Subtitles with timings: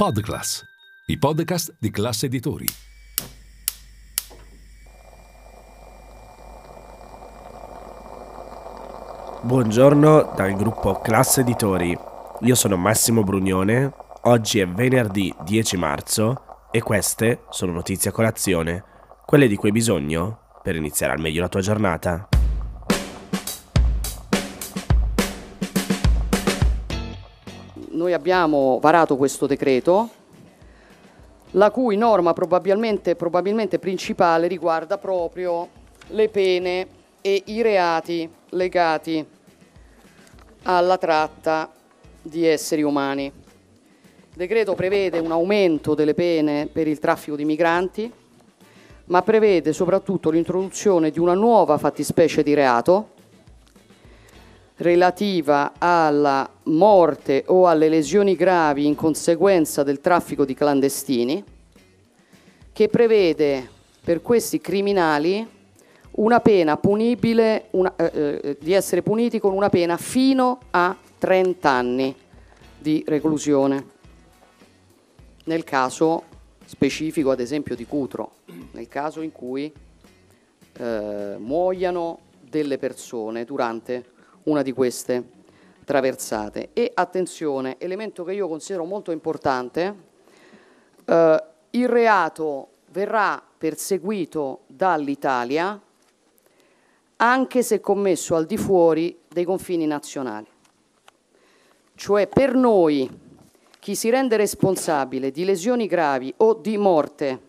[0.00, 0.62] Podclass,
[1.06, 2.66] i podcast di classe editori.
[9.42, 11.98] Buongiorno dal gruppo Classe Editori.
[12.42, 13.92] Io sono Massimo Brugnone.
[14.22, 18.84] Oggi è venerdì 10 marzo e queste sono notizie a colazione,
[19.26, 22.28] quelle di cui hai bisogno per iniziare al meglio la tua giornata.
[27.98, 30.08] Noi abbiamo varato questo decreto,
[31.52, 35.68] la cui norma probabilmente, probabilmente principale riguarda proprio
[36.10, 36.86] le pene
[37.20, 39.26] e i reati legati
[40.62, 41.72] alla tratta
[42.22, 43.24] di esseri umani.
[43.24, 48.12] Il decreto prevede un aumento delle pene per il traffico di migranti,
[49.06, 53.16] ma prevede soprattutto l'introduzione di una nuova fattispecie di reato
[54.78, 61.44] relativa alla morte o alle lesioni gravi in conseguenza del traffico di clandestini,
[62.72, 63.68] che prevede
[64.02, 65.46] per questi criminali
[66.12, 71.70] una pena punibile, una, eh, eh di essere puniti con una pena fino a 30
[71.70, 72.14] anni
[72.78, 73.96] di reclusione.
[75.44, 76.24] Nel caso
[76.64, 78.32] specifico, ad esempio, di Cutro,
[78.72, 79.72] nel caso in cui
[80.74, 84.16] eh, muoiano delle persone durante
[84.48, 85.36] una di queste
[85.84, 86.70] traversate.
[86.72, 89.94] E attenzione, elemento che io considero molto importante,
[91.04, 95.80] eh, il reato verrà perseguito dall'Italia
[97.20, 100.46] anche se commesso al di fuori dei confini nazionali.
[101.94, 103.10] Cioè per noi
[103.80, 107.46] chi si rende responsabile di lesioni gravi o di morte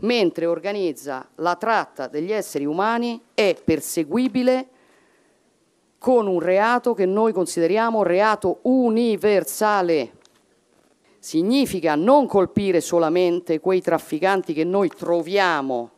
[0.00, 4.68] mentre organizza la tratta degli esseri umani è perseguibile
[6.00, 10.12] con un reato che noi consideriamo reato universale.
[11.18, 15.90] Significa non colpire solamente quei trafficanti che noi troviamo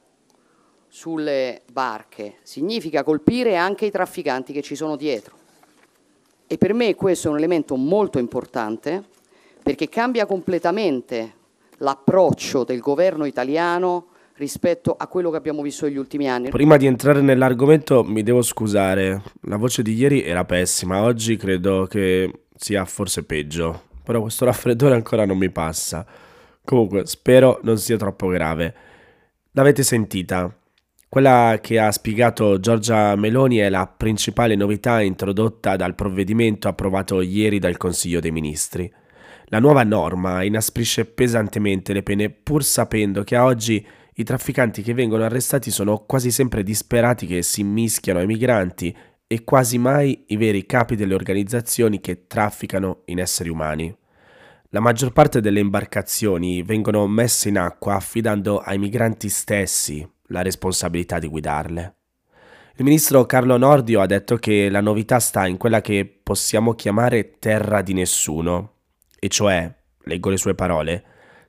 [0.89, 5.37] sulle barche, significa colpire anche i trafficanti che ci sono dietro.
[6.49, 9.05] E per me questo è un elemento molto importante
[9.63, 11.35] perché cambia completamente
[11.77, 14.07] l'approccio del governo italiano
[14.43, 16.51] rispetto a quello che abbiamo visto negli ultimi anni.
[16.51, 21.87] Prima di entrare nell'argomento mi devo scusare, la voce di ieri era pessima, oggi credo
[21.87, 26.05] che sia forse peggio, però questo raffreddore ancora non mi passa.
[26.65, 28.75] Comunque, spero non sia troppo grave.
[29.53, 30.53] L'avete sentita?
[31.09, 37.59] Quella che ha spiegato Giorgia Meloni è la principale novità introdotta dal provvedimento approvato ieri
[37.59, 38.91] dal Consiglio dei Ministri.
[39.47, 44.93] La nuova norma inasprisce pesantemente le pene pur sapendo che a oggi i trafficanti che
[44.93, 48.95] vengono arrestati sono quasi sempre disperati che si mischiano ai migranti
[49.27, 53.97] e quasi mai i veri capi delle organizzazioni che trafficano in esseri umani.
[54.69, 61.19] La maggior parte delle imbarcazioni vengono messe in acqua affidando ai migranti stessi la responsabilità
[61.19, 61.97] di guidarle.
[62.77, 67.39] Il ministro Carlo Nordio ha detto che la novità sta in quella che possiamo chiamare
[67.39, 68.77] terra di nessuno,
[69.19, 69.71] e cioè,
[70.05, 71.05] leggo le sue parole,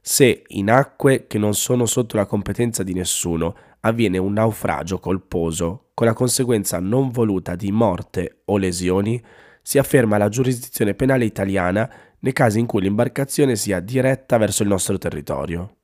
[0.05, 5.91] se in acque che non sono sotto la competenza di nessuno avviene un naufragio colposo
[5.93, 9.23] con la conseguenza non voluta di morte o lesioni,
[9.61, 14.67] si afferma la giurisdizione penale italiana nei casi in cui l'imbarcazione sia diretta verso il
[14.67, 15.77] nostro territorio.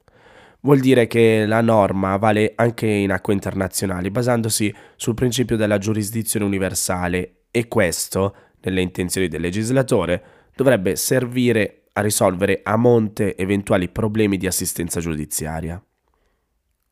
[0.61, 6.45] Vuol dire che la norma vale anche in acque internazionali, basandosi sul principio della giurisdizione
[6.45, 14.37] universale e questo, nelle intenzioni del legislatore, dovrebbe servire a risolvere a monte eventuali problemi
[14.37, 15.81] di assistenza giudiziaria.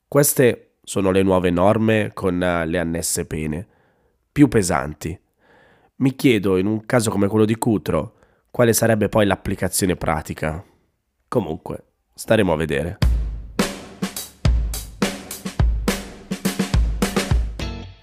[0.08, 3.68] Queste sono le nuove norme con eh, le annesse pene,
[4.32, 5.18] più pesanti.
[5.98, 8.16] Mi chiedo, in un caso come quello di Cutro,
[8.52, 10.64] quale sarebbe poi l'applicazione pratica.
[11.28, 13.07] Comunque, staremo a vedere.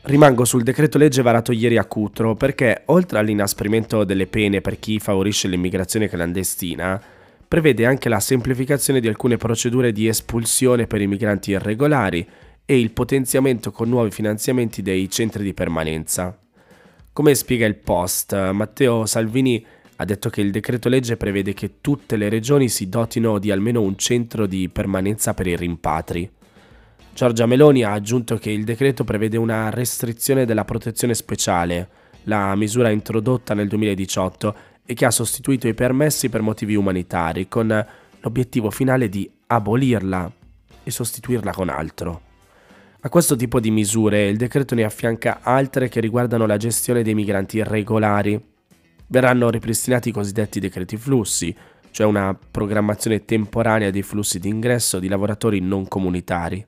[0.07, 4.99] Rimango sul decreto legge varato ieri a Cutro perché, oltre all'inasprimento delle pene per chi
[4.99, 7.01] favorisce l'immigrazione clandestina,
[7.49, 12.29] prevede anche la semplificazione di alcune procedure di espulsione per i migranti irregolari
[12.67, 16.39] e il potenziamento con nuovi finanziamenti dei centri di permanenza.
[17.11, 19.65] Come spiega il Post, Matteo Salvini
[19.97, 23.81] ha detto che il decreto legge prevede che tutte le regioni si dotino di almeno
[23.81, 26.31] un centro di permanenza per i rimpatri.
[27.15, 31.89] Giorgia Meloni ha aggiunto che il decreto prevede una restrizione della protezione speciale,
[32.25, 37.87] la misura introdotta nel 2018 e che ha sostituito i permessi per motivi umanitari, con
[38.19, 40.29] l'obiettivo finale di abolirla
[40.83, 42.21] e sostituirla con altro.
[43.03, 47.15] A questo tipo di misure il decreto ne affianca altre che riguardano la gestione dei
[47.15, 48.45] migranti irregolari.
[49.07, 51.55] Verranno ripristinati i cosiddetti decreti flussi,
[51.93, 56.67] cioè una programmazione temporanea dei flussi di ingresso di lavoratori non comunitari.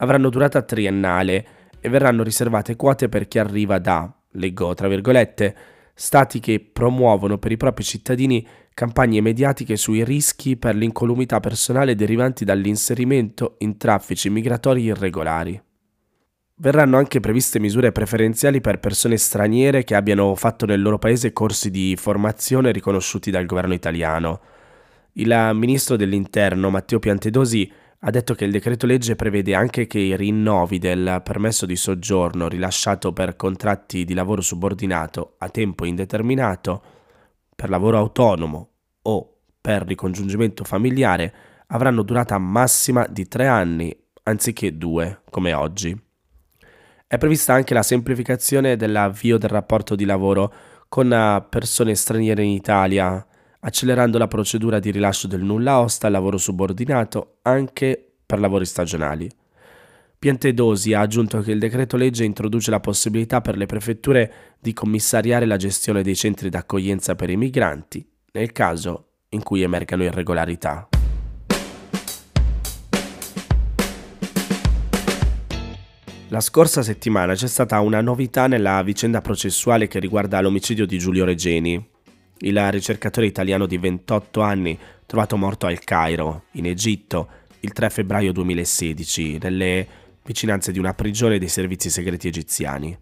[0.00, 1.46] Avranno durata triennale
[1.80, 5.56] e verranno riservate quote per chi arriva da, leggo tra virgolette,
[5.94, 12.44] stati che promuovono per i propri cittadini campagne mediatiche sui rischi per l'incolumità personale derivanti
[12.44, 15.60] dall'inserimento in traffici migratori irregolari.
[16.60, 21.70] Verranno anche previste misure preferenziali per persone straniere che abbiano fatto nel loro paese corsi
[21.70, 24.40] di formazione riconosciuti dal governo italiano.
[25.14, 27.68] Il ministro dell'Interno Matteo Piantedosi
[28.00, 32.48] ha detto che il decreto legge prevede anche che i rinnovi del permesso di soggiorno
[32.48, 36.82] rilasciato per contratti di lavoro subordinato a tempo indeterminato
[37.56, 38.70] per lavoro autonomo
[39.02, 41.34] o per ricongiungimento familiare
[41.68, 45.98] avranno durata massima di tre anni anziché due, come oggi.
[47.06, 50.52] È prevista anche la semplificazione dell'avvio del rapporto di lavoro
[50.88, 53.26] con persone straniere in Italia,
[53.68, 59.30] accelerando la procedura di rilascio del nulla osta al lavoro subordinato anche per lavori stagionali.
[60.18, 65.46] Piantedosi ha aggiunto che il decreto legge introduce la possibilità per le prefetture di commissariare
[65.46, 70.88] la gestione dei centri d'accoglienza per i migranti, nel caso in cui emergano irregolarità.
[76.30, 81.24] La scorsa settimana c'è stata una novità nella vicenda processuale che riguarda l'omicidio di Giulio
[81.24, 81.96] Regeni,
[82.40, 87.28] il ricercatore italiano di 28 anni trovato morto al Cairo, in Egitto,
[87.60, 89.86] il 3 febbraio 2016, nelle
[90.22, 92.96] vicinanze di una prigione dei servizi segreti egiziani.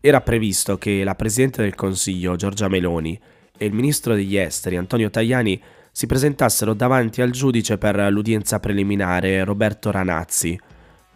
[0.00, 3.18] Era previsto che la Presidente del Consiglio, Giorgia Meloni,
[3.56, 5.60] e il Ministro degli Esteri, Antonio Tajani,
[5.90, 10.58] si presentassero davanti al giudice per l'udienza preliminare, Roberto Ranazzi,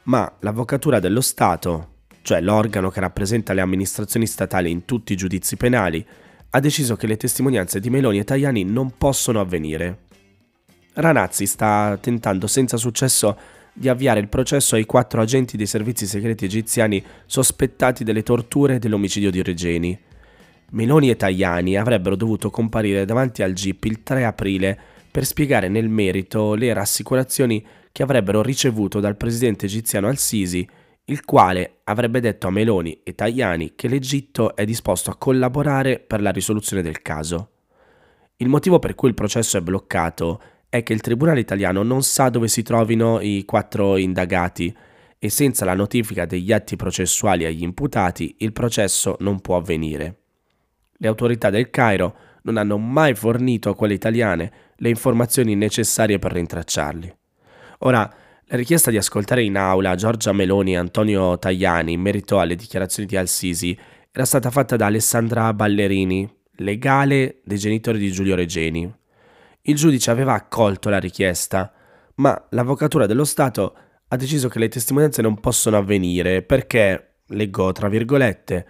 [0.05, 5.57] ma l'Avvocatura dello Stato, cioè l'organo che rappresenta le amministrazioni statali in tutti i giudizi
[5.57, 6.05] penali,
[6.51, 10.05] ha deciso che le testimonianze di Meloni e Tajani non possono avvenire.
[10.95, 13.37] Ranazzi sta tentando senza successo
[13.73, 18.79] di avviare il processo ai quattro agenti dei servizi segreti egiziani sospettati delle torture e
[18.79, 19.99] dell'omicidio di Regeni.
[20.71, 24.79] Meloni e Tajani avrebbero dovuto comparire davanti al GIP il 3 aprile
[25.11, 30.67] per spiegare nel merito le rassicurazioni che avrebbero ricevuto dal presidente egiziano al-Sisi,
[31.09, 36.21] il quale avrebbe detto a Meloni e Tajani che l'Egitto è disposto a collaborare per
[36.21, 37.51] la risoluzione del caso.
[38.37, 42.29] Il motivo per cui il processo è bloccato è che il Tribunale italiano non sa
[42.29, 44.77] dove si trovino i quattro indagati
[45.19, 50.23] e senza la notifica degli atti processuali agli imputati il processo non può avvenire.
[50.99, 56.33] Le autorità del Cairo non hanno mai fornito a quelle italiane le informazioni necessarie per
[56.33, 57.17] rintracciarli.
[57.81, 58.13] Ora,
[58.49, 63.09] la richiesta di ascoltare in aula Giorgia Meloni e Antonio Tajani in merito alle dichiarazioni
[63.09, 63.77] di Al-Sisi
[64.13, 68.91] era stata fatta da Alessandra Ballerini, legale dei genitori di Giulio Regeni,
[69.63, 71.73] il giudice aveva accolto la richiesta,
[72.17, 73.77] ma l'Avvocatura dello Stato
[74.07, 78.67] ha deciso che le testimonianze non possono avvenire perché, leggo tra virgolette,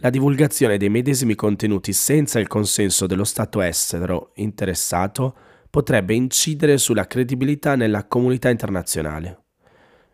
[0.00, 5.36] la divulgazione dei medesimi contenuti senza il consenso dello Stato estero interessato
[5.76, 9.42] potrebbe incidere sulla credibilità nella comunità internazionale.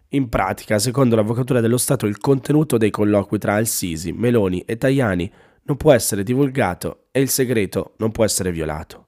[0.09, 5.33] In pratica, secondo l'Avvocatura dello Stato, il contenuto dei colloqui tra Al-Sisi, Meloni e Tajani
[5.63, 9.07] non può essere divulgato e il segreto non può essere violato.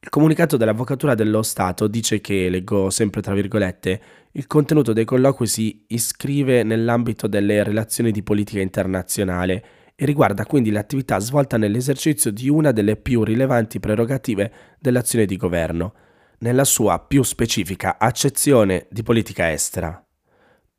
[0.00, 5.46] Il comunicato dell'Avvocatura dello Stato dice che, leggo sempre tra virgolette, il contenuto dei colloqui
[5.46, 9.64] si iscrive nell'ambito delle relazioni di politica internazionale
[10.00, 15.92] e riguarda quindi l'attività svolta nell'esercizio di una delle più rilevanti prerogative dell'azione di governo,
[16.38, 20.02] nella sua più specifica accezione di politica estera.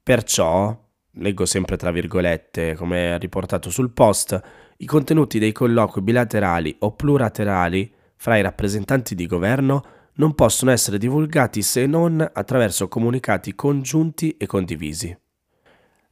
[0.01, 0.75] Perciò,
[1.11, 4.41] leggo sempre tra virgolette come riportato sul post,
[4.77, 9.83] i contenuti dei colloqui bilaterali o pluraterali fra i rappresentanti di governo
[10.15, 15.15] non possono essere divulgati se non attraverso comunicati congiunti e condivisi.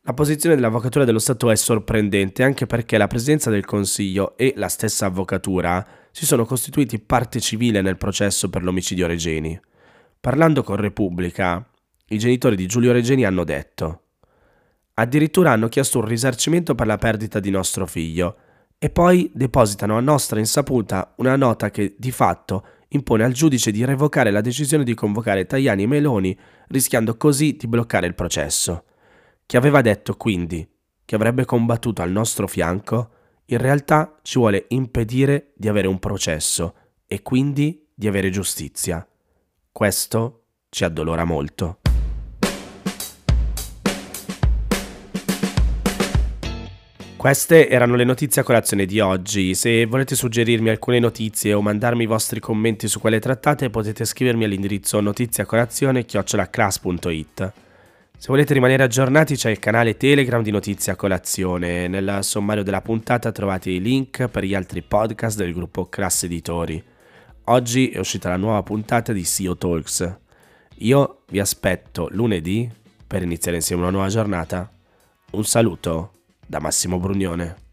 [0.03, 4.69] La posizione dell'Avvocatura dello Stato è sorprendente anche perché la Presidenza del Consiglio e la
[4.69, 9.59] stessa Avvocatura si sono costituiti parte civile nel processo per l'omicidio Regeni.
[10.19, 11.63] Parlando con Repubblica,
[12.07, 14.03] i genitori di Giulio Regeni hanno detto
[14.95, 18.37] Addirittura hanno chiesto un risarcimento per la perdita di nostro figlio
[18.77, 23.85] e poi depositano a nostra insaputa una nota che di fatto impone al giudice di
[23.85, 26.37] revocare la decisione di convocare Tajani e Meloni,
[26.69, 28.85] rischiando così di bloccare il processo.
[29.49, 30.63] Chi aveva detto quindi
[31.03, 33.09] che avrebbe combattuto al nostro fianco,
[33.45, 36.75] in realtà ci vuole impedire di avere un processo
[37.07, 39.03] e quindi di avere giustizia.
[39.71, 41.79] Questo ci addolora molto.
[47.17, 49.55] Queste erano le notizie a colazione di oggi.
[49.55, 54.43] Se volete suggerirmi alcune notizie o mandarmi i vostri commenti su quelle trattate, potete scrivermi
[54.43, 57.53] all'indirizzo notiziacolazione.it.
[58.19, 61.87] Se volete rimanere aggiornati c'è il canale Telegram di Notizie a Colazione.
[61.87, 66.83] Nel sommario della puntata trovate i link per gli altri podcast del gruppo Class Editori.
[67.45, 70.17] Oggi è uscita la nuova puntata di SEO Talks.
[70.79, 72.69] Io vi aspetto lunedì
[73.07, 74.69] per iniziare insieme una nuova giornata.
[75.31, 76.11] Un saluto
[76.45, 77.68] da Massimo Brugnone.